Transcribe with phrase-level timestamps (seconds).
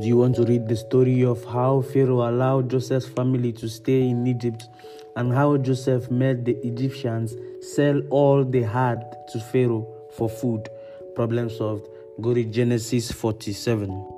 [0.00, 4.08] Do you want to read the story of how Pharaoh allowed Joseph's family to stay
[4.08, 4.68] in Egypt
[5.14, 9.86] and how Joseph made the Egyptians sell all they had to Pharaoh
[10.16, 10.68] for food?
[11.14, 11.86] Problem solved.
[12.20, 14.13] Go to Genesis 47.